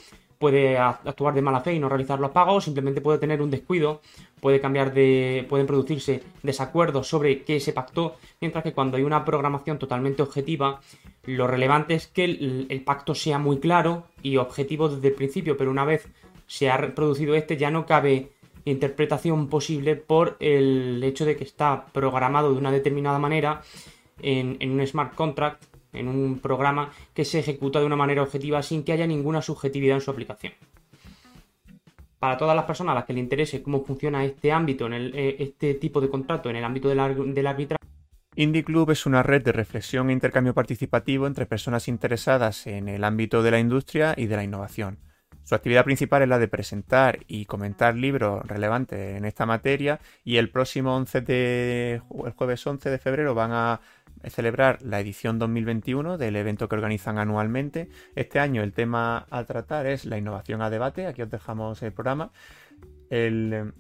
[0.40, 4.00] puede actuar de mala fe y no realizar los pagos, simplemente puede tener un descuido,
[4.40, 5.44] puede cambiar de.
[5.50, 10.80] pueden producirse desacuerdos sobre qué se pactó, mientras que cuando hay una programación totalmente objetiva,
[11.24, 15.70] lo relevante es que el, pacto sea muy claro y objetivo desde el principio, pero
[15.70, 16.08] una vez
[16.46, 18.32] se ha reproducido este, ya no cabe
[18.64, 23.60] interpretación posible por el hecho de que está programado de una determinada manera
[24.22, 28.62] en, en un smart contract en un programa que se ejecuta de una manera objetiva
[28.62, 30.52] sin que haya ninguna subjetividad en su aplicación.
[32.18, 35.36] Para todas las personas a las que le interese cómo funciona este ámbito, en eh,
[35.38, 37.80] este tipo de contrato en el ámbito del, del arbitraje,
[38.36, 43.02] Indie Club es una red de reflexión e intercambio participativo entre personas interesadas en el
[43.02, 44.98] ámbito de la industria y de la innovación.
[45.42, 50.36] Su actividad principal es la de presentar y comentar libros relevantes en esta materia y
[50.36, 53.80] el próximo 11 de, el jueves 11 de febrero van a
[54.28, 57.88] celebrar la edición 2021 del evento que organizan anualmente.
[58.14, 61.06] Este año el tema a tratar es la innovación a debate.
[61.06, 62.30] Aquí os dejamos el programa.
[63.08, 63.72] El,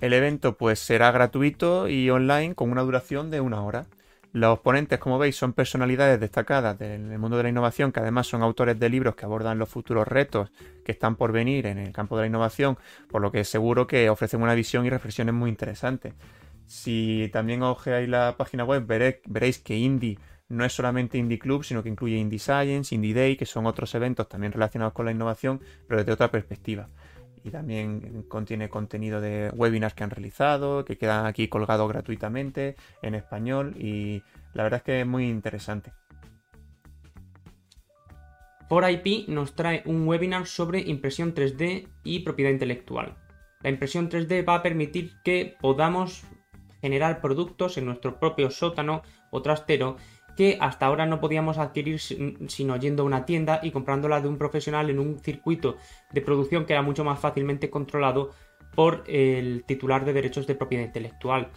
[0.00, 3.86] evento pues será gratuito y online con una duración de una hora.
[4.32, 8.42] Los ponentes, como veis, son personalidades destacadas del mundo de la innovación, que además son
[8.42, 10.50] autores de libros que abordan los futuros retos
[10.84, 12.76] que están por venir en el campo de la innovación,
[13.08, 16.12] por lo que seguro que ofrecen una visión y reflexiones muy interesantes.
[16.68, 20.18] Si también ojeáis la página web, veréis que Indie
[20.50, 23.94] no es solamente Indie Club, sino que incluye Indie Science, Indie Day, que son otros
[23.94, 26.88] eventos también relacionados con la innovación, pero desde otra perspectiva.
[27.42, 33.14] Y también contiene contenido de webinars que han realizado, que quedan aquí colgados gratuitamente en
[33.14, 35.92] español y la verdad es que es muy interesante.
[38.68, 43.16] Por IP nos trae un webinar sobre impresión 3D y propiedad intelectual.
[43.62, 46.24] La impresión 3D va a permitir que podamos
[46.80, 49.96] generar productos en nuestro propio sótano o trastero
[50.36, 54.38] que hasta ahora no podíamos adquirir sino yendo a una tienda y comprándola de un
[54.38, 55.76] profesional en un circuito
[56.12, 58.30] de producción que era mucho más fácilmente controlado
[58.76, 61.50] por el titular de derechos de propiedad intelectual.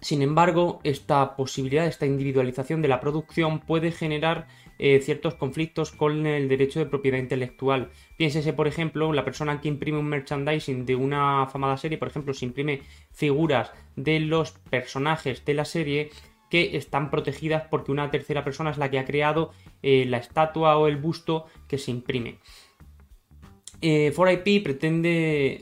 [0.00, 4.46] Sin embargo, esta posibilidad, esta individualización de la producción puede generar
[4.78, 7.90] eh, ciertos conflictos con el derecho de propiedad intelectual.
[8.16, 12.32] Piénsese, por ejemplo, la persona que imprime un merchandising de una afamada serie, por ejemplo,
[12.34, 16.10] si imprime figuras de los personajes de la serie
[16.50, 19.52] que están protegidas porque una tercera persona es la que ha creado
[19.82, 22.38] eh, la estatua o el busto que se imprime.
[23.80, 25.60] Eh, 4IP pretende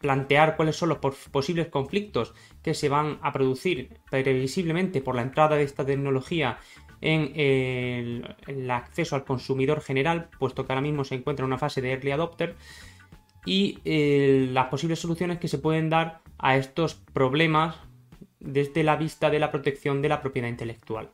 [0.00, 5.56] plantear cuáles son los posibles conflictos que se van a producir previsiblemente por la entrada
[5.56, 6.58] de esta tecnología
[7.04, 7.32] en
[8.46, 11.92] el, acceso al consumidor general, puesto que ahora mismo se encuentra en una fase de
[11.92, 12.56] early adopter,
[13.46, 17.76] y eh, las posibles soluciones que se pueden dar a estos problemas
[18.40, 21.10] desde la vista de la protección de la propiedad intelectual.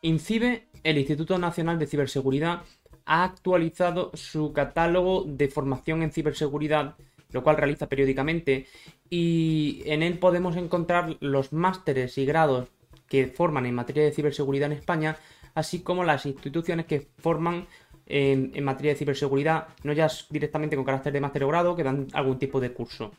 [0.00, 2.62] INCIBE el Instituto Nacional de Ciberseguridad
[3.04, 6.96] ha actualizado su catálogo de formación en ciberseguridad,
[7.32, 8.66] lo cual realiza periódicamente,
[9.10, 12.68] y en él podemos encontrar los másteres y grados
[13.08, 15.16] que forman en materia de ciberseguridad en España,
[15.54, 17.66] así como las instituciones que forman
[18.06, 22.06] en, materia de ciberseguridad, no ya directamente con carácter de máster o grado, que dan
[22.12, 23.12] algún tipo de curso.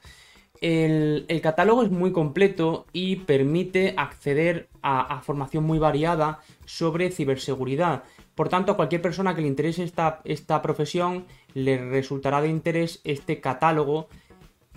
[0.62, 8.04] El, catálogo es muy completo y permite acceder a, formación muy variada sobre ciberseguridad.
[8.36, 13.02] Por tanto, a cualquier persona que le interese esta, esta profesión le resultará de interés
[13.04, 14.08] este catálogo.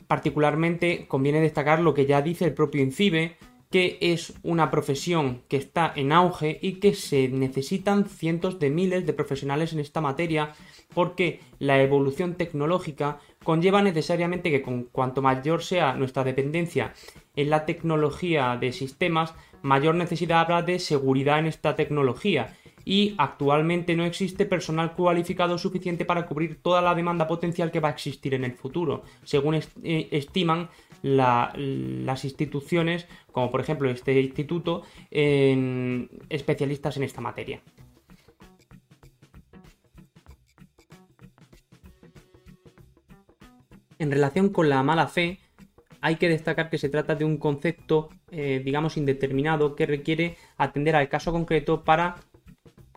[0.06, 3.36] Particularmente conviene destacar lo que ya dice el propio INCIBE,
[3.70, 9.06] que es una profesión que está en auge y que se necesitan cientos de miles
[9.06, 10.52] de profesionales en esta materia
[10.94, 16.94] porque la evolución tecnológica conlleva necesariamente que con cuanto mayor sea nuestra dependencia
[17.34, 22.54] en la tecnología de sistemas, mayor necesidad habrá de seguridad en esta tecnología
[22.88, 27.88] y actualmente no existe personal cualificado suficiente para cubrir toda la demanda potencial que va
[27.88, 30.70] a existir en el futuro, según eh, estiman
[31.02, 37.60] las instituciones, como por ejemplo este instituto, especialistas en esta materia.
[43.98, 45.40] En relación con la mala fe,
[46.00, 50.94] hay que destacar que se trata de un concepto, eh, digamos, indeterminado que requiere atender
[50.94, 52.16] al caso concreto para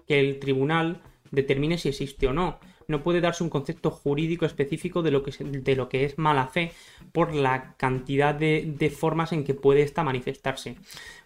[0.09, 2.59] que el tribunal determine si existe o no.
[2.87, 6.47] No puede darse un concepto jurídico específico de lo que, de lo que es mala
[6.47, 6.71] fe
[7.11, 10.77] por la cantidad de, formas en que puede esta manifestarse.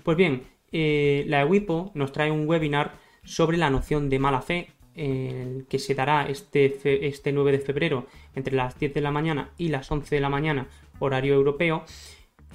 [0.04, 4.68] Pues bien, eh, la EWIPO nos trae un webinar sobre la noción de mala fe
[4.94, 8.06] que se dará este, este 9 de febrero
[8.36, 10.68] entre las 10 de la mañana y las 11 de la mañana,
[11.00, 11.84] horario europeo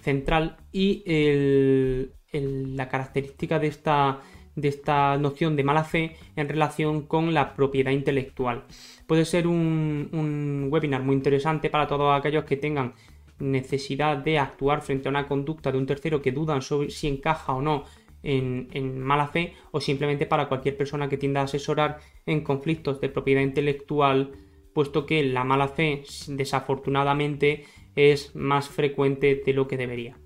[0.02, 1.02] central, y
[2.32, 4.20] la característica de esta,
[4.60, 8.64] de esta noción de mala fe en relación con la propiedad intelectual.
[9.06, 12.94] Puede ser un, webinar muy interesante para todos aquellos que tengan
[13.38, 17.54] necesidad de actuar frente a una conducta de un tercero que dudan sobre si encaja
[17.54, 17.84] o no
[18.24, 23.00] en, en, mala fe o simplemente para cualquier persona que tienda a asesorar en conflictos
[23.00, 24.32] de propiedad intelectual,
[24.74, 30.16] puesto que la mala fe desafortunadamente es más frecuente de lo que debería.